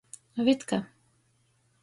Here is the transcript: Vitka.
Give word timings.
Vitka. 0.45 0.79